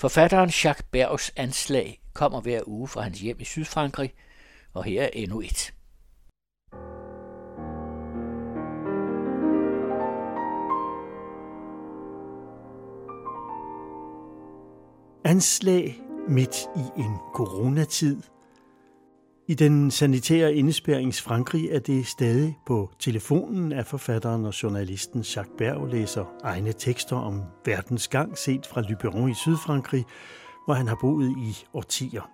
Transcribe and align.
Forfatteren 0.00 0.50
Jacques 0.50 0.86
Bergs 0.92 1.32
anslag 1.36 2.00
kommer 2.14 2.40
hver 2.40 2.62
uge 2.66 2.88
fra 2.88 3.00
hans 3.00 3.20
hjem 3.20 3.40
i 3.40 3.44
Sydfrankrig, 3.44 4.14
og 4.74 4.84
her 4.84 5.02
er 5.02 5.10
endnu 5.12 5.40
et. 5.40 5.74
Anslag 15.24 16.00
midt 16.28 16.56
i 16.76 17.00
en 17.00 17.16
coronatid. 17.34 18.22
I 19.50 19.54
den 19.54 19.90
sanitære 19.90 20.54
indespærings 20.54 21.22
Frankrig 21.22 21.68
er 21.70 21.78
det 21.78 22.06
stadig 22.06 22.58
på 22.66 22.90
telefonen, 22.98 23.72
at 23.72 23.86
forfatteren 23.86 24.44
og 24.44 24.62
journalisten 24.62 25.20
Jacques 25.20 25.54
Berg 25.58 25.86
læser 25.86 26.24
egne 26.42 26.72
tekster 26.72 27.16
om 27.16 27.42
verdens 27.66 28.08
gang 28.08 28.38
set 28.38 28.66
fra 28.66 28.80
Lyberon 28.80 29.30
i 29.30 29.34
Sydfrankrig, 29.34 30.04
hvor 30.64 30.74
han 30.74 30.88
har 30.88 30.98
boet 31.00 31.30
i 31.30 31.66
årtier. 31.74 32.30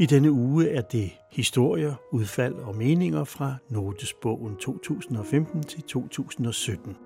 I 0.00 0.06
denne 0.06 0.32
uge 0.32 0.68
er 0.68 0.82
det 0.82 1.10
historier, 1.32 1.94
udfald 2.12 2.54
og 2.54 2.76
meninger 2.76 3.24
fra 3.24 3.54
Notesbogen 3.70 4.56
2015 4.56 5.62
til 5.62 5.82
2017. 5.82 6.96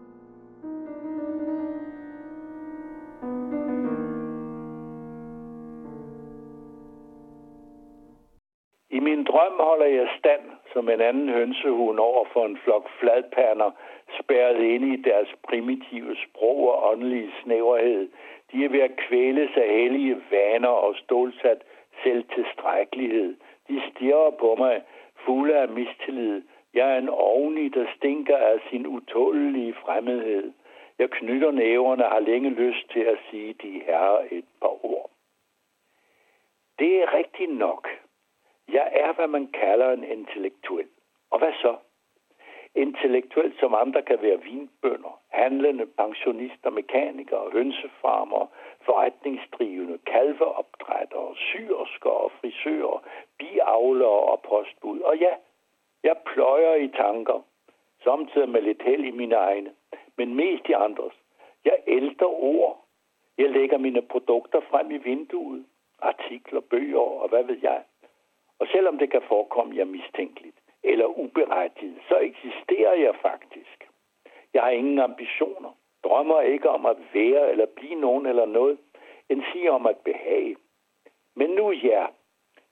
I 8.96 9.00
min 9.00 9.24
drøm 9.24 9.52
holder 9.58 9.86
jeg 9.86 10.08
stand 10.18 10.42
som 10.72 10.88
en 10.88 11.00
anden 11.00 11.28
hønsehund 11.28 11.98
over 11.98 12.24
for 12.32 12.46
en 12.46 12.58
flok 12.64 12.90
fladpander, 13.00 13.70
spærret 14.20 14.60
inde 14.62 14.94
i 14.94 15.02
deres 15.02 15.28
primitive 15.48 16.16
sprog 16.24 16.74
og 16.74 16.92
åndelige 16.92 17.32
snæverhed. 17.42 18.08
De 18.52 18.64
er 18.64 18.68
ved 18.68 18.80
at 18.80 18.96
kvæles 18.96 19.50
af 19.56 19.68
hellige 19.68 20.16
vaner 20.30 20.68
og 20.68 20.94
stålsat 20.96 21.64
selvtilstrækkelighed. 22.02 23.36
De 23.68 23.82
stirrer 23.90 24.30
på 24.30 24.54
mig, 24.58 24.82
fulde 25.26 25.54
af 25.56 25.68
mistillid. 25.68 26.42
Jeg 26.74 26.94
er 26.94 26.98
en 26.98 27.08
ovni, 27.08 27.68
der 27.68 27.86
stinker 27.96 28.36
af 28.36 28.58
sin 28.70 28.86
utålelige 28.86 29.74
fremmedhed. 29.74 30.52
Jeg 30.98 31.10
knytter 31.10 31.50
næverne 31.50 32.04
og 32.06 32.12
har 32.12 32.20
længe 32.20 32.50
lyst 32.50 32.90
til 32.92 33.00
at 33.00 33.18
sige 33.30 33.54
de 33.62 33.82
her 33.86 34.18
et 34.30 34.44
par 34.60 34.84
ord. 34.84 35.10
Det 36.78 37.02
er 37.02 37.14
rigtigt 37.14 37.58
nok. 37.58 37.88
Jeg 38.72 38.90
er, 38.92 39.12
hvad 39.12 39.26
man 39.26 39.46
kalder 39.46 39.92
en 39.92 40.04
intellektuel. 40.04 40.88
Og 41.30 41.38
hvad 41.38 41.52
så? 41.52 41.76
Intellektuel 42.74 43.54
som 43.60 43.74
andre 43.74 44.02
kan 44.02 44.22
være 44.22 44.42
vinbønder, 44.42 45.20
handlende, 45.28 45.86
pensionister, 45.86 46.70
mekanikere, 46.70 47.50
hønsefarmer, 47.52 48.46
forretningsdrivende, 48.80 49.98
kalveopdrættere, 50.06 51.36
syrsker 51.36 52.10
og 52.10 52.32
frisører, 52.40 53.02
biavlere 53.38 54.20
og 54.32 54.42
postbud. 54.48 55.00
Og 55.00 55.18
ja, 55.18 55.34
jeg 56.02 56.16
pløjer 56.26 56.74
i 56.74 56.88
tanker, 56.88 57.44
samtidig 58.04 58.48
med 58.48 58.62
lidt 58.62 58.82
held 58.82 59.04
i 59.04 59.10
mine 59.10 59.34
egne, 59.34 59.72
men 60.16 60.34
mest 60.34 60.68
i 60.68 60.72
andres. 60.72 61.14
Jeg 61.64 61.76
ældre 61.86 62.26
ord. 62.26 62.80
Jeg 63.38 63.50
lægger 63.50 63.78
mine 63.78 64.02
produkter 64.02 64.60
frem 64.70 64.90
i 64.90 64.98
vinduet, 64.98 65.64
artikler, 66.02 66.60
bøger 66.60 67.22
og 67.22 67.28
hvad 67.28 67.44
ved 67.44 67.58
jeg. 67.62 67.82
Og 68.60 68.66
selvom 68.72 68.98
det 68.98 69.10
kan 69.10 69.22
forekomme 69.28 69.76
jer 69.76 69.84
mistænkeligt 69.84 70.58
eller 70.84 71.06
uberettiget, 71.18 71.98
så 72.08 72.18
eksisterer 72.18 72.94
jeg 72.94 73.14
faktisk. 73.22 73.88
Jeg 74.54 74.62
har 74.62 74.70
ingen 74.70 74.98
ambitioner, 74.98 75.76
drømmer 76.04 76.40
ikke 76.40 76.68
om 76.70 76.86
at 76.86 76.96
være 77.14 77.50
eller 77.50 77.66
blive 77.66 77.94
nogen 77.94 78.26
eller 78.26 78.46
noget, 78.46 78.78
end 79.28 79.42
siger 79.52 79.70
om 79.70 79.86
at 79.86 79.96
behage. 79.96 80.56
Men 81.36 81.50
nu 81.50 81.70
ja, 81.70 82.06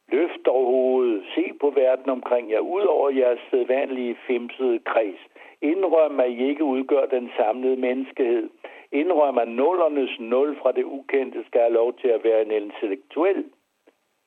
løft 0.09 0.47
hovedet, 0.47 1.25
se 1.35 1.53
på 1.61 1.71
verden 1.71 2.11
omkring 2.11 2.51
jer, 2.51 2.61
ud 2.61 2.83
over 2.83 3.11
jeres 3.11 3.41
sædvanlige 3.51 4.17
femsede 4.27 4.79
kreds. 4.79 5.21
Indrøm, 5.61 6.21
at 6.21 6.31
I 6.31 6.49
ikke 6.49 6.65
udgør 6.65 7.07
den 7.07 7.31
samlede 7.37 7.77
menneskehed. 7.77 8.51
Indrøm, 8.93 9.39
at 9.39 9.49
nullernes 9.49 10.21
nul 10.21 10.57
fra 10.57 10.73
det 10.73 10.85
ukendte 10.85 11.45
skal 11.47 11.61
have 11.61 11.73
lov 11.73 11.93
til 11.99 12.09
at 12.09 12.25
være 12.25 12.43
en 12.43 12.51
intellektuel 12.51 13.45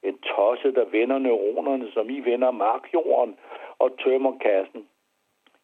en 0.06 0.18
tosse, 0.18 0.72
der 0.72 0.86
vender 0.86 1.20
neuronerne, 1.20 1.92
som 1.92 2.10
I 2.10 2.20
vender 2.20 2.52
markjorden 2.52 3.38
og 3.80 3.98
tømmer 4.00 4.38
kassen. 4.38 4.88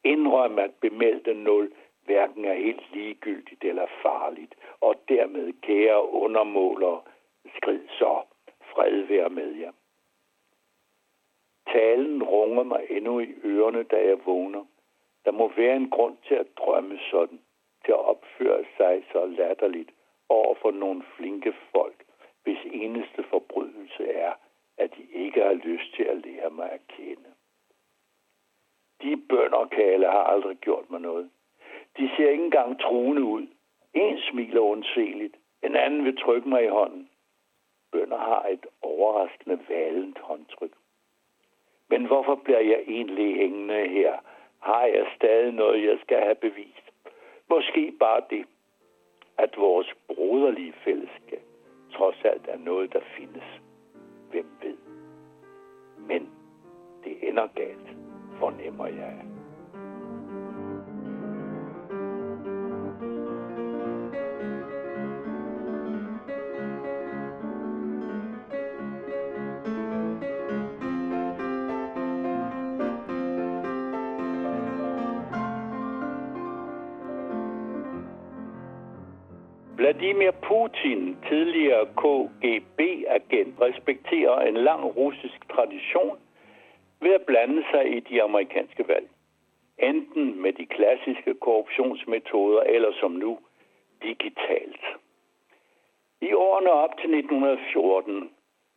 Indrøm 0.04 0.60
at 0.60 0.72
bemeldte 0.82 1.34
nul 1.34 1.72
hverken 2.06 2.46
er 2.46 2.54
helt 2.54 2.94
ligegyldigt 2.94 3.64
eller 3.64 3.88
farligt, 4.02 4.56
og 4.82 4.96
dermed 5.10 5.54
kære 5.62 6.14
undermåler, 6.14 7.06
skrid 7.56 7.88
så, 8.00 8.22
fred 8.74 9.02
være 9.02 9.30
med 9.30 9.56
jer. 9.56 9.72
Talen 11.68 12.24
runger 12.24 12.64
mig 12.64 12.86
endnu 12.90 13.20
i 13.20 13.34
ørerne, 13.44 13.84
da 13.84 13.96
jeg 13.96 14.26
vågner. 14.26 14.66
Der 15.26 15.32
må 15.32 15.52
være 15.58 15.76
en 15.76 15.90
grund 15.90 16.18
til 16.28 16.36
at 16.36 16.48
drømme 16.58 17.00
sådan, 17.12 17.40
til 17.86 17.92
at 17.92 18.06
opføre 18.06 18.64
sig 18.78 19.04
så 19.12 19.26
latterligt 19.26 19.92
over 20.30 20.56
for 20.62 20.72
nogle 20.72 21.04
flinke 21.18 21.54
folk, 21.72 22.04
hvis 22.44 22.58
eneste 22.66 23.24
forbrydelse 23.24 24.08
er, 24.08 24.34
at 24.78 24.90
de 24.98 25.04
ikke 25.14 25.42
har 25.44 25.54
lyst 25.54 25.96
til 25.96 26.04
at 26.04 26.26
lære 26.26 26.50
mig 26.50 26.72
at 26.72 26.82
kende. 26.88 27.30
De 29.02 29.18
bønderkale 29.30 30.06
har 30.06 30.24
aldrig 30.24 30.58
gjort 30.58 30.90
mig 30.90 31.02
noget. 31.02 31.30
De 31.98 32.10
ser 32.18 32.30
ikke 32.30 32.44
engang 32.44 32.80
truende 32.80 33.24
ud. 33.24 33.48
En 33.94 34.20
smiler 34.20 34.62
ondseligt, 34.62 35.36
en 35.64 35.76
anden 35.76 36.06
vil 36.06 36.18
trykke 36.18 36.50
mig 36.50 36.64
i 36.64 36.68
hånden. 36.68 37.10
Bønder 37.92 38.18
har 38.18 38.48
et 38.48 38.66
overraskende 38.82 39.60
valent 39.70 40.20
håndtryk. 40.20 40.72
Men 41.90 42.06
hvorfor 42.06 42.36
bliver 42.36 42.60
jeg 42.60 42.84
egentlig 42.88 43.36
hængende 43.36 43.88
her? 43.88 44.18
Har 44.60 44.86
jeg 44.86 45.08
stadig 45.16 45.52
noget, 45.52 45.88
jeg 45.88 46.00
skal 46.02 46.22
have 46.22 46.36
bevist? 46.36 46.92
Måske 47.50 47.94
bare 48.00 48.22
det, 48.30 48.46
at 49.38 49.58
vores 49.58 49.96
broderlige 50.08 50.74
fællesskab 50.74 51.51
trods 52.02 52.26
alt 52.26 52.48
er 52.48 52.58
noget, 52.58 52.94
der 52.94 53.00
findes. 53.18 53.44
Hvem 54.32 54.46
ved? 54.62 54.78
Men 56.08 56.30
det 57.04 57.30
ender 57.30 57.48
galt, 57.56 57.98
fornemmer 58.40 58.88
jeg. 58.88 59.31
Vladimir 80.02 80.32
Putin, 80.32 81.18
tidligere 81.30 81.86
KGB-agent, 82.02 83.62
respekterer 83.62 84.40
en 84.40 84.58
lang 84.58 84.98
russisk 84.98 85.50
tradition 85.50 86.18
ved 87.02 87.14
at 87.14 87.26
blande 87.28 87.64
sig 87.72 87.98
i 87.98 88.00
de 88.00 88.24
amerikanske 88.24 88.88
valg. 88.88 89.08
Enten 89.78 90.42
med 90.42 90.54
de 90.54 90.66
klassiske 90.66 91.34
korruptionsmetoder, 91.34 92.62
eller 92.62 92.92
som 93.00 93.12
nu, 93.12 93.40
digitalt. 94.04 94.84
I 96.22 96.34
årene 96.34 96.72
op 96.72 96.98
til 96.98 97.10
1914 97.18 98.32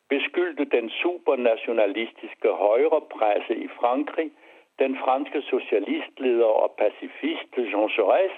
beskyldte 0.08 0.64
den 0.64 0.90
supernationalistiske 0.90 2.48
højrepresse 2.48 3.56
i 3.56 3.68
Frankrig 3.68 4.30
den 4.78 4.96
franske 4.98 5.42
socialistleder 5.42 6.50
og 6.62 6.74
pacifist 6.78 7.48
Jean 7.56 7.90
Jaurès 7.96 8.36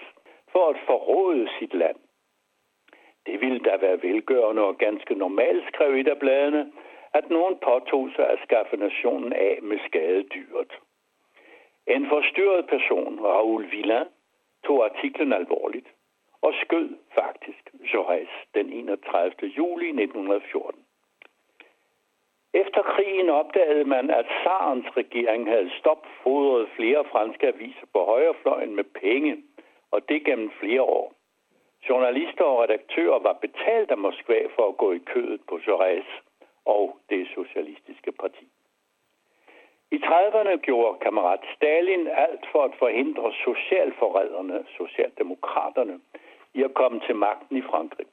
for 0.53 0.69
at 0.69 0.77
forråde 0.87 1.49
sit 1.59 1.75
land. 1.75 1.97
Det 3.27 3.41
ville 3.41 3.59
da 3.59 3.77
være 3.77 4.03
velgørende 4.03 4.63
og 4.63 4.79
ganske 4.79 5.15
normalt, 5.15 5.65
skrev 5.69 5.95
et 5.95 6.09
af 6.09 6.19
bladene, 6.19 6.73
at 7.15 7.31
nogen 7.31 7.57
påtog 7.59 8.11
sig 8.17 8.31
at 8.31 8.39
skaffe 8.45 8.77
nationen 8.77 9.33
af 9.33 9.59
med 9.63 9.79
skadedyret. 9.87 10.73
En 11.87 12.09
forstyrret 12.09 12.67
person, 12.67 13.21
Raoul 13.21 13.71
Villain, 13.71 14.07
tog 14.65 14.85
artiklen 14.85 15.33
alvorligt 15.33 15.89
og 16.43 16.53
skød 16.63 16.89
faktisk 17.15 17.63
Jaurès 17.93 18.33
den 18.55 18.73
31. 18.73 19.49
juli 19.59 19.89
1914. 19.89 20.81
Efter 22.55 22.83
krigen 22.83 23.29
opdagede 23.29 23.85
man, 23.85 24.11
at 24.11 24.27
Sarens 24.45 24.97
regering 24.97 25.49
havde 25.49 25.71
stopfodret 25.79 26.69
flere 26.77 27.05
franske 27.05 27.47
aviser 27.47 27.87
på 27.93 28.05
højrefløjen 28.05 28.75
med 28.77 28.85
penge, 28.85 29.43
og 29.91 30.09
det 30.09 30.25
gennem 30.25 30.51
flere 30.61 30.83
år. 30.83 31.13
Journalister 31.89 32.45
og 32.45 32.63
redaktører 32.63 33.19
var 33.19 33.33
betalt 33.33 33.91
af 33.91 33.99
Moskva 33.99 34.47
for 34.55 34.69
at 34.69 34.77
gå 34.77 34.93
i 34.93 34.99
kødet 34.99 35.41
på 35.49 35.55
Jaurès 35.67 36.11
og 36.65 36.99
det 37.11 37.29
socialistiske 37.35 38.13
parti. 38.13 38.47
I 39.91 39.97
30'erne 39.97 40.57
gjorde 40.57 40.99
kammerat 40.99 41.41
Stalin 41.57 42.09
alt 42.09 42.47
for 42.53 42.63
at 42.65 42.75
forhindre 42.79 43.33
socialforræderne, 43.33 44.65
socialdemokraterne, 44.77 46.01
i 46.55 46.63
at 46.63 46.75
komme 46.75 47.01
til 47.01 47.17
magten 47.17 47.57
i 47.57 47.63
Frankrig. 47.63 48.07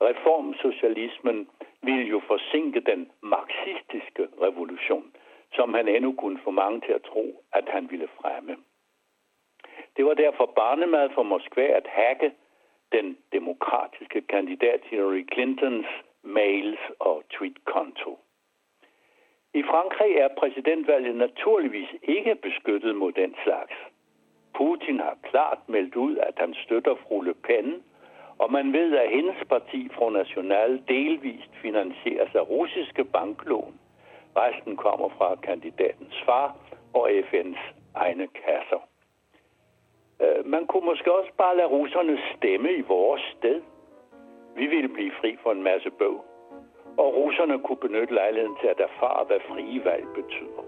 Reformsocialismen 0.00 1.48
ville 1.82 2.06
jo 2.06 2.20
forsinke 2.26 2.80
den 2.80 3.10
marxistiske 3.22 4.28
revolution, 4.42 5.12
som 5.52 5.74
han 5.74 5.88
endnu 5.88 6.12
kunne 6.12 6.40
få 6.44 6.50
mange 6.50 6.80
til 6.80 6.92
at 6.92 7.02
tro, 7.02 7.44
at 7.52 7.64
han 7.68 7.90
ville 7.90 8.08
fremme. 8.20 8.56
Det 9.96 10.04
var 10.04 10.14
derfor 10.14 10.46
barnemad 10.46 11.10
for 11.14 11.22
Moskva 11.22 11.62
at 11.62 11.86
hacke 11.86 12.32
den 12.92 13.18
demokratiske 13.32 14.20
kandidat 14.20 14.80
Hillary 14.84 15.24
Clintons 15.32 15.86
mails 16.22 16.78
og 16.98 17.22
tweetkonto. 17.30 18.18
I 19.54 19.62
Frankrig 19.62 20.12
er 20.16 20.28
præsidentvalget 20.38 21.16
naturligvis 21.16 21.88
ikke 22.02 22.34
beskyttet 22.34 22.96
mod 22.96 23.12
den 23.12 23.34
slags. 23.44 23.72
Putin 24.54 24.98
har 25.00 25.16
klart 25.22 25.58
meldt 25.68 25.96
ud, 25.96 26.16
at 26.16 26.34
han 26.36 26.54
støtter 26.54 26.94
fru 26.94 27.20
Le 27.20 27.34
Pen, 27.34 27.82
og 28.38 28.52
man 28.52 28.72
ved, 28.72 28.96
at 28.96 29.10
hendes 29.10 29.36
parti 29.48 29.88
Front 29.88 30.16
National 30.16 30.82
delvist 30.88 31.52
finansieres 31.62 32.34
af 32.34 32.48
russiske 32.48 33.04
banklån. 33.04 33.74
Resten 34.36 34.76
kommer 34.76 35.08
fra 35.08 35.34
kandidatens 35.34 36.22
far 36.26 36.56
og 36.94 37.10
FN's 37.10 37.72
egne 37.94 38.26
kasser. 38.26 38.82
Øh, 40.22 40.46
man 40.46 40.66
kunne 40.66 40.86
måske 40.86 41.12
også 41.12 41.32
bare 41.38 41.56
lade 41.56 41.68
russerne 41.68 42.18
stemme 42.36 42.72
i 42.72 42.80
vores 42.80 43.22
sted. 43.36 43.62
Vi 44.56 44.66
ville 44.66 44.88
blive 44.88 45.12
fri 45.20 45.36
for 45.42 45.52
en 45.52 45.62
masse 45.62 45.90
bøg, 45.90 46.16
og 46.98 47.14
russerne 47.14 47.58
kunne 47.58 47.82
benytte 47.86 48.14
lejligheden 48.14 48.56
til 48.60 48.68
at 48.68 48.80
erfare, 48.80 49.24
hvad 49.24 49.40
frie 49.48 49.84
valg 49.84 50.06
betyder. 50.14 50.67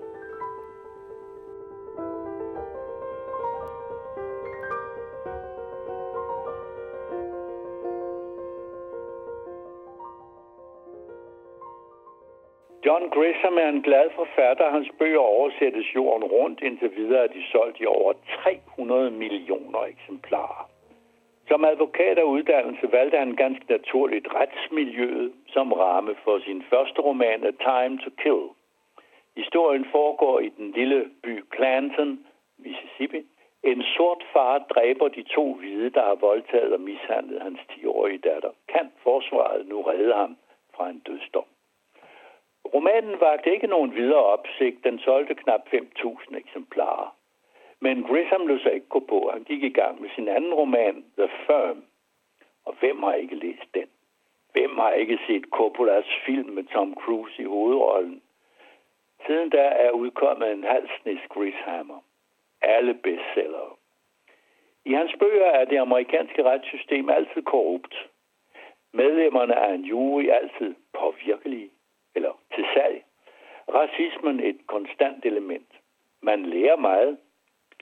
John 12.90 13.10
Grisham 13.10 13.58
er 13.58 13.68
en 13.68 13.82
glad 13.82 14.10
forfatter. 14.14 14.70
Hans 14.70 14.90
bøger 14.98 15.18
oversættes 15.18 15.94
jorden 15.94 16.24
rundt. 16.24 16.60
Indtil 16.60 16.96
videre 16.96 17.24
er 17.24 17.26
de 17.26 17.42
solgt 17.52 17.80
i 17.80 17.86
over 17.86 18.12
300 18.42 19.10
millioner 19.10 19.82
eksemplarer. 19.94 20.70
Som 21.48 21.64
advokat 21.64 22.18
af 22.18 22.22
uddannelse 22.22 22.92
valgte 22.92 23.18
han 23.18 23.36
ganske 23.36 23.64
naturligt 23.68 24.26
retsmiljøet 24.34 25.32
som 25.46 25.72
ramme 25.72 26.14
for 26.24 26.38
sin 26.38 26.62
første 26.70 27.00
roman, 27.00 27.44
A 27.44 27.50
Time 27.50 27.98
to 28.04 28.10
Kill. 28.22 28.44
Historien 29.36 29.86
foregår 29.92 30.40
i 30.40 30.48
den 30.48 30.70
lille 30.70 31.10
by 31.22 31.44
Clanton, 31.54 32.20
Mississippi. 32.58 33.22
En 33.62 33.82
sort 33.96 34.22
far 34.32 34.58
dræber 34.58 35.08
de 35.08 35.22
to 35.22 35.54
hvide, 35.54 35.90
der 35.90 36.02
har 36.02 36.14
voldtaget 36.14 36.72
og 36.72 36.80
mishandlet 36.80 37.42
hans 37.42 37.60
10-årige 37.72 38.18
datter. 38.18 38.50
Kan 38.68 38.90
forsvaret 39.02 39.68
nu 39.68 39.82
redde 39.82 40.14
ham 40.14 40.36
fra 40.76 40.88
en 40.90 40.98
dødsdom? 40.98 41.44
Romanen 42.74 43.20
vagte 43.20 43.52
ikke 43.52 43.66
nogen 43.66 43.94
videre 43.94 44.24
opsigt. 44.24 44.84
Den 44.84 44.98
solgte 44.98 45.34
knap 45.34 45.60
5.000 45.74 46.36
eksemplarer. 46.36 47.16
Men 47.80 48.02
Grisham 48.02 48.46
lød 48.46 48.60
sig 48.60 48.72
ikke 48.72 48.88
gå 48.88 49.00
på. 49.08 49.30
Han 49.32 49.44
gik 49.44 49.62
i 49.62 49.72
gang 49.80 50.00
med 50.00 50.10
sin 50.14 50.28
anden 50.28 50.54
roman, 50.54 51.04
The 51.18 51.28
Firm. 51.46 51.84
Og 52.64 52.74
hvem 52.80 53.02
har 53.02 53.12
ikke 53.14 53.34
læst 53.34 53.74
den? 53.74 53.88
Hvem 54.52 54.78
har 54.78 54.92
ikke 54.92 55.18
set 55.26 55.44
Coppolas 55.44 56.04
film 56.26 56.48
med 56.48 56.64
Tom 56.64 56.94
Cruise 56.94 57.42
i 57.42 57.44
hovedrollen? 57.44 58.22
Siden 59.26 59.50
da 59.50 59.62
er 59.62 59.90
udkommet 59.90 60.52
en 60.52 60.64
halv 60.64 60.88
snes 61.02 61.20
Grishammer. 61.28 61.98
Alle 62.62 62.94
bestsellere. 62.94 63.70
I 64.84 64.92
hans 64.92 65.12
bøger 65.18 65.50
er 65.50 65.64
det 65.64 65.76
amerikanske 65.78 66.42
retssystem 66.42 67.08
altid 67.10 67.42
korrupt. 67.42 68.08
Medlemmerne 68.92 69.56
af 69.56 69.74
en 69.74 69.84
jury 69.84 70.28
altid 70.28 70.74
påvirkelige. 70.98 71.70
Racismen 73.74 74.40
et 74.40 74.66
konstant 74.66 75.24
element. 75.24 75.70
Man 76.22 76.46
lærer 76.46 76.76
meget, 76.76 77.18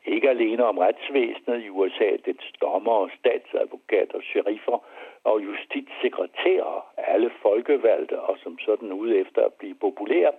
ikke 0.06 0.31
alene 0.31 0.64
om 0.64 0.79
retsvæsenet 0.79 1.64
i 1.64 1.69
USA, 1.69 2.11
dets 2.25 2.52
dommer, 2.61 3.08
statsadvokater, 3.19 4.20
sheriffer 4.20 4.79
og 5.25 5.44
justitssekretærer, 5.44 6.93
alle 6.96 7.31
folkevalgte 7.43 8.20
og 8.20 8.38
som 8.43 8.58
sådan 8.58 8.93
ude 8.93 9.19
efter 9.19 9.44
at 9.44 9.55
blive 9.55 9.75
populære, 9.75 10.32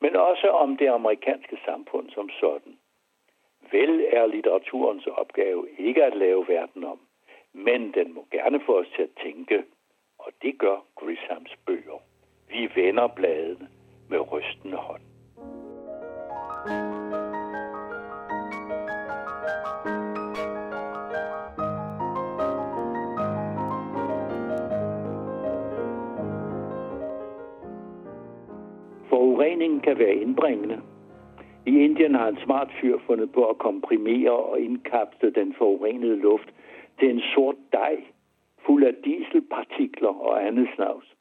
men 0.00 0.16
også 0.16 0.48
om 0.48 0.76
det 0.76 0.86
amerikanske 0.88 1.58
samfund 1.64 2.10
som 2.10 2.30
sådan. 2.40 2.78
Vel 3.70 4.06
er 4.12 4.26
litteraturens 4.26 5.06
opgave 5.06 5.68
ikke 5.78 6.04
at 6.04 6.16
lave 6.16 6.48
verden 6.48 6.84
om, 6.84 7.00
men 7.52 7.92
den 7.94 8.14
må 8.14 8.26
gerne 8.30 8.60
få 8.66 8.78
os 8.78 8.86
til 8.96 9.02
at 9.02 9.16
tænke, 9.22 9.64
og 10.18 10.32
det 10.42 10.58
gør 10.58 10.84
Grishams 10.96 11.56
bøger. 11.66 11.98
Vi 12.48 12.70
vender 12.74 13.06
bladene 13.06 13.68
med 14.12 14.32
rystende 14.32 14.76
hånd. 14.76 15.02
Forureningen 29.08 29.80
kan 29.80 29.98
være 29.98 30.14
indbringende. 30.14 30.80
I 31.66 31.78
Indien 31.84 32.14
har 32.14 32.28
en 32.28 32.38
smart 32.44 32.70
fyr 32.80 32.98
fundet 33.06 33.32
på 33.32 33.44
at 33.44 33.58
komprimere 33.58 34.32
og 34.32 34.60
indkapsle 34.60 35.30
den 35.30 35.54
forurenede 35.58 36.16
luft 36.16 36.48
til 36.98 37.10
en 37.10 37.22
sort 37.34 37.56
dej, 37.72 37.96
fuld 38.66 38.84
af 38.84 38.94
dieselpartikler 39.04 40.08
og 40.08 40.46
andet 40.46 40.68
snavs. 40.74 41.14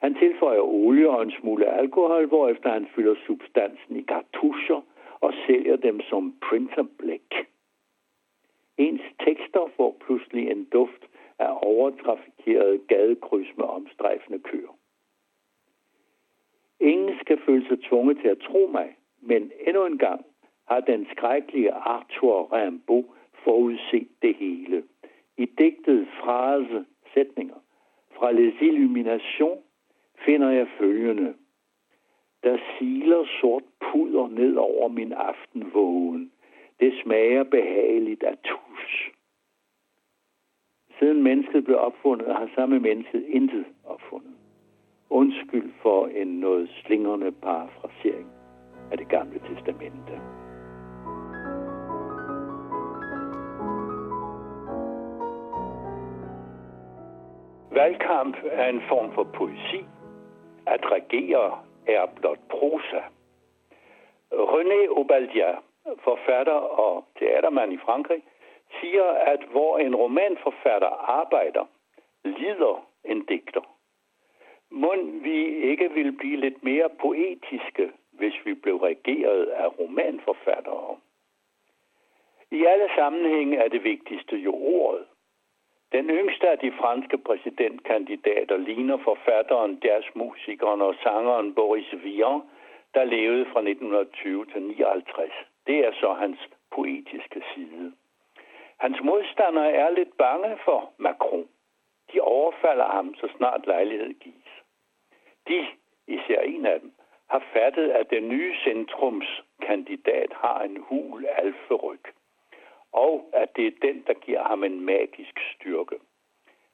Han 0.00 0.14
tilføjer 0.14 0.60
olie 0.60 1.10
og 1.10 1.22
en 1.22 1.32
smule 1.40 1.66
alkohol, 1.66 2.26
hvorefter 2.26 2.70
han 2.70 2.86
fylder 2.94 3.14
substansen 3.26 3.96
i 3.96 4.02
kartuscher 4.02 4.80
og 5.20 5.32
sælger 5.46 5.76
dem 5.76 6.00
som 6.00 6.34
printerblæk. 6.42 7.34
Ens 8.78 9.02
tekster 9.24 9.70
får 9.76 9.96
pludselig 10.00 10.50
en 10.50 10.64
duft 10.64 11.02
af 11.38 11.58
overtrafikerede 11.62 12.78
gadekryds 12.78 13.56
med 13.56 13.64
omstrejfende 13.64 14.38
køer. 14.38 14.76
Ingen 16.80 17.18
skal 17.20 17.38
føle 17.46 17.68
sig 17.68 17.82
tvunget 17.82 18.18
til 18.18 18.28
at 18.28 18.38
tro 18.38 18.66
mig, 18.72 18.96
men 19.20 19.52
endnu 19.66 19.86
en 19.86 19.98
gang 19.98 20.24
har 20.68 20.80
den 20.80 21.06
skrækkelige 21.12 21.72
Arthur 21.72 22.52
Rimbaud 22.52 23.04
forudset 23.44 24.08
det 24.22 24.34
hele. 24.34 24.84
I 25.36 25.44
digtet 25.44 26.08
frase 26.20 26.84
sætninger 27.14 27.60
fra 28.16 28.32
Les 28.32 28.54
Illuminations 28.60 29.59
finder 30.30 30.50
jeg 30.50 30.68
følgende. 30.78 31.34
Der 32.42 32.58
siler 32.78 33.24
sort 33.40 33.62
puder 33.92 34.28
ned 34.28 34.56
over 34.56 34.88
min 34.88 35.12
aftenvågen. 35.12 36.32
Det 36.80 36.92
smager 37.02 37.44
behageligt 37.44 38.22
af 38.22 38.36
tus. 38.44 39.10
Siden 40.98 41.22
mennesket 41.22 41.64
blev 41.64 41.78
opfundet, 41.78 42.26
har 42.26 42.50
samme 42.54 42.80
menneske 42.80 43.28
intet 43.28 43.64
opfundet. 43.84 44.34
Undskyld 45.10 45.72
for 45.82 46.06
en 46.06 46.26
noget 46.26 46.70
slingrende 46.84 47.32
parafrasering 47.32 48.28
af 48.92 48.98
det 48.98 49.08
gamle 49.08 49.38
testamente. 49.38 50.12
Valgkamp 57.72 58.36
er 58.44 58.68
en 58.68 58.80
form 58.88 59.12
for 59.14 59.24
poesi, 59.24 59.84
at 60.70 60.92
regere 60.92 61.58
er 61.86 62.06
blot 62.06 62.38
prosa. 62.50 63.02
René 64.32 64.88
Obaldia, 64.88 65.56
forfatter 66.04 66.60
og 66.84 67.04
teatermand 67.18 67.72
i 67.72 67.78
Frankrig, 67.78 68.22
siger, 68.80 69.04
at 69.04 69.40
hvor 69.50 69.78
en 69.78 69.94
romanforfatter 69.94 70.92
arbejder, 71.20 71.64
lider 72.24 72.86
en 73.04 73.24
digter. 73.24 73.76
Må 74.70 74.94
vi 75.22 75.46
ikke 75.70 75.90
vil 75.90 76.12
blive 76.12 76.36
lidt 76.36 76.64
mere 76.64 76.88
poetiske, 77.00 77.92
hvis 78.12 78.34
vi 78.44 78.54
blev 78.54 78.76
regeret 78.76 79.46
af 79.46 79.78
romanforfattere? 79.78 80.96
I 82.50 82.64
alle 82.64 82.88
sammenhænge 82.96 83.56
er 83.56 83.68
det 83.68 83.84
vigtigste 83.84 84.36
jo 84.36 84.54
ordet. 84.54 85.06
Den 85.92 86.10
yngste 86.10 86.48
af 86.48 86.58
de 86.58 86.72
franske 86.72 87.18
præsidentkandidater 87.18 88.56
ligner 88.56 88.96
forfatteren, 88.96 89.80
jazzmusikeren 89.84 90.80
og 90.82 90.94
sangeren 91.02 91.54
Boris 91.54 91.94
Vian, 92.02 92.40
der 92.94 93.04
levede 93.04 93.44
fra 93.44 93.60
1920 93.60 94.46
til 94.46 94.62
59. 94.62 95.32
Det 95.66 95.78
er 95.86 95.92
så 95.92 96.12
hans 96.12 96.38
poetiske 96.70 97.42
side. 97.54 97.92
Hans 98.78 98.98
modstandere 99.02 99.72
er 99.72 99.90
lidt 99.90 100.16
bange 100.16 100.58
for 100.64 100.92
Macron. 100.98 101.48
De 102.12 102.20
overfalder 102.20 102.88
ham, 102.88 103.14
så 103.14 103.28
snart 103.36 103.66
lejlighed 103.66 104.14
gives. 104.14 104.52
De, 105.48 105.66
især 106.06 106.40
en 106.40 106.66
af 106.66 106.80
dem, 106.80 106.92
har 107.30 107.42
fattet, 107.52 107.90
at 107.90 108.10
den 108.10 108.28
nye 108.28 108.54
centrumskandidat 108.64 110.32
har 110.32 110.62
en 110.62 110.76
hul 110.88 111.26
alferyg 111.26 112.00
og 112.92 113.30
at 113.32 113.56
det 113.56 113.66
er 113.66 113.72
den, 113.82 114.04
der 114.06 114.14
giver 114.14 114.42
ham 114.42 114.64
en 114.64 114.80
magisk 114.80 115.40
styrke. 115.54 115.96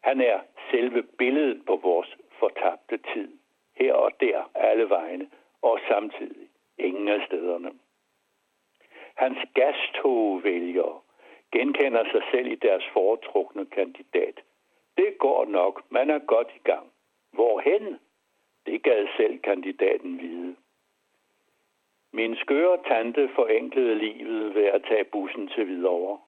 Han 0.02 0.20
er 0.20 0.40
selve 0.70 1.02
billedet 1.02 1.66
på 1.66 1.76
vores 1.76 2.16
fortabte 2.38 2.98
tid. 3.14 3.38
Her 3.74 3.94
og 3.94 4.10
der, 4.20 4.50
alle 4.54 4.88
vegne, 4.88 5.30
og 5.62 5.80
samtidig 5.88 6.48
ingen 6.78 7.08
af 7.08 7.26
stederne. 7.26 7.70
Hans 9.14 9.38
gastogvælgere 9.54 11.00
genkender 11.52 12.04
sig 12.12 12.22
selv 12.30 12.46
i 12.46 12.54
deres 12.54 12.84
foretrukne 12.92 13.66
kandidat. 13.66 14.40
Det 14.96 15.18
går 15.18 15.44
nok, 15.44 15.82
man 15.90 16.10
er 16.10 16.18
godt 16.18 16.48
i 16.56 16.58
gang. 16.58 16.92
Hvorhen? 17.32 17.98
Det 18.66 18.82
gad 18.82 19.06
selv 19.16 19.38
kandidaten 19.38 20.20
vide. 20.20 20.56
Min 22.18 22.36
skøre 22.36 22.76
tante 22.88 23.28
forenklede 23.34 23.94
livet 23.94 24.54
ved 24.54 24.64
at 24.64 24.82
tage 24.88 25.04
bussen 25.12 25.48
til 25.48 25.64
Hvidovre. 25.64 26.18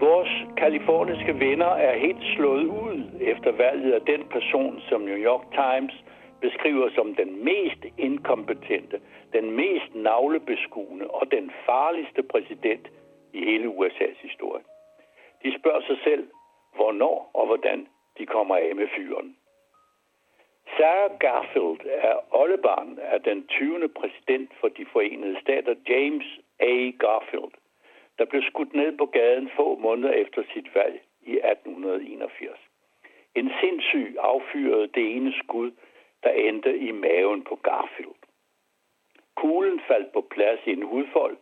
Vores 0.00 0.32
kaliforniske 0.56 1.34
venner 1.40 1.72
er 1.88 1.98
helt 1.98 2.24
slået 2.36 2.64
ud 2.64 2.98
efter 3.20 3.52
valget 3.52 3.92
af 3.92 4.00
den 4.00 4.22
person, 4.30 4.80
som 4.88 5.00
New 5.00 5.18
York 5.30 5.44
Times 5.62 6.04
beskriver 6.40 6.88
som 6.94 7.14
den 7.14 7.44
mest 7.44 7.82
inkompetente, 7.98 9.00
den 9.32 9.50
mest 9.50 9.94
navlebeskuende 9.94 11.06
og 11.10 11.30
den 11.30 11.50
farligste 11.66 12.22
præsident 12.22 12.86
i 13.32 13.38
hele 13.44 13.68
USA's 13.68 14.22
historie. 14.22 14.62
De 15.42 15.58
spørger 15.58 15.80
sig 15.80 15.98
selv, 16.04 16.30
hvornår 16.74 17.30
og 17.34 17.46
hvordan 17.46 17.88
de 18.18 18.26
kommer 18.26 18.56
af 18.56 18.76
med 18.76 18.88
fyren. 18.96 19.36
Sarah 20.76 21.18
Garfield 21.18 21.80
er 21.86 22.14
oldebarn 22.30 22.98
af 22.98 23.22
den 23.22 23.46
20. 23.46 23.88
præsident 23.88 24.50
for 24.60 24.68
de 24.68 24.86
forenede 24.92 25.40
stater, 25.40 25.74
James 25.88 26.26
A. 26.60 26.90
Garfield, 26.98 27.52
der 28.18 28.24
blev 28.24 28.42
skudt 28.42 28.74
ned 28.74 28.98
på 28.98 29.06
gaden 29.06 29.50
få 29.56 29.76
måneder 29.76 30.12
efter 30.12 30.42
sit 30.52 30.74
valg 30.74 31.00
i 31.22 31.32
1881. 31.32 32.58
En 33.34 33.50
sindssyg 33.60 34.16
affyrede 34.18 34.86
det 34.86 35.16
ene 35.16 35.32
skud, 35.42 35.70
der 36.22 36.30
endte 36.30 36.78
i 36.78 36.90
maven 36.92 37.44
på 37.44 37.54
Garfield. 37.56 38.20
Kuglen 39.36 39.80
faldt 39.88 40.12
på 40.12 40.20
plads 40.20 40.60
i 40.66 40.72
en 40.72 40.82
hudfold, 40.82 41.36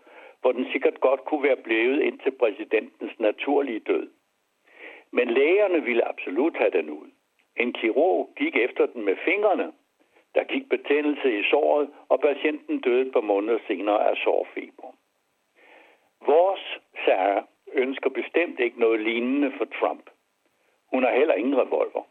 hvor 0.47 0.53
den 0.53 0.67
sikkert 0.73 1.01
godt 1.01 1.25
kunne 1.25 1.43
være 1.43 1.57
blevet 1.57 2.03
indtil 2.03 2.31
præsidentens 2.31 3.13
naturlige 3.19 3.81
død. 3.81 4.09
Men 5.11 5.31
lægerne 5.31 5.83
ville 5.85 6.09
absolut 6.09 6.57
have 6.57 6.71
den 6.71 6.91
ud. 6.91 7.09
En 7.57 7.73
kirurg 7.73 8.31
gik 8.37 8.57
efter 8.57 8.87
den 8.87 9.05
med 9.05 9.17
fingrene. 9.25 9.73
Der 10.35 10.45
gik 10.45 10.69
betændelse 10.69 11.39
i 11.41 11.43
såret, 11.51 11.89
og 12.09 12.21
patienten 12.21 12.81
døde 12.81 13.07
et 13.07 13.13
par 13.13 13.21
måneder 13.21 13.59
senere 13.67 14.11
af 14.11 14.17
sårfeber. 14.17 14.89
Vores 16.27 16.79
Sarah 17.05 17.43
ønsker 17.73 18.11
bestemt 18.11 18.61
ikke 18.61 18.81
noget 18.81 19.01
lignende 19.01 19.53
for 19.59 19.65
Trump. 19.65 20.11
Hun 20.93 21.03
har 21.03 21.13
heller 21.13 21.35
ingen 21.35 21.57
revolver. 21.57 22.03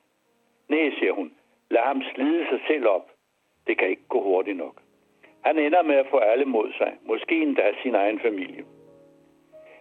Nej, 0.70 0.92
siger 1.00 1.12
hun. 1.12 1.34
Lad 1.70 1.82
ham 1.82 2.02
slide 2.14 2.46
sig 2.50 2.60
selv 2.68 2.88
op. 2.88 3.12
Det 3.68 3.78
kan 3.78 3.90
ikke 3.90 4.08
gå 4.10 4.22
hurtigt 4.22 4.58
nok. 4.58 4.85
Han 5.46 5.60
ender 5.60 5.84
med 5.84 5.96
at 5.96 6.08
få 6.10 6.18
alle 6.18 6.46
mod 6.46 6.74
sig, 6.78 6.98
måske 7.04 7.42
endda 7.42 7.72
sin 7.82 7.96
egen 7.96 8.20
familie. 8.20 8.66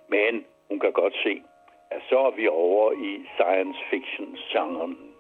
Men 0.09 0.45
hun 0.69 0.81
kan 0.81 0.93
godt 0.93 1.15
se, 1.23 1.43
at 1.91 2.03
så 2.09 2.19
er 2.19 2.31
vi 2.31 2.49
over 2.49 2.93
i 2.93 3.27
science 3.35 3.81
fiction-genren. 3.91 5.14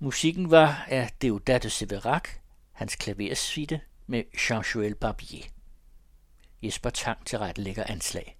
Musikken 0.00 0.50
var 0.50 0.84
af 0.88 1.10
Deodat 1.22 1.62
de 1.62 1.70
Severac, 1.70 2.28
hans 2.72 2.96
klaversuite 2.96 3.80
med 4.06 4.24
Jean-Joël 4.36 4.94
Barbier. 4.94 5.44
Jesper 6.62 6.90
Tang 6.90 7.26
til 7.26 7.38
lægger 7.56 7.84
anslag. 7.84 8.37